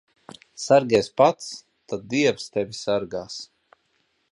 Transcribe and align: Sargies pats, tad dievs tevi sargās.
Sargies 0.63 1.09
pats, 1.21 1.51
tad 1.91 2.09
dievs 2.15 2.49
tevi 2.57 2.79
sargās. 2.81 3.39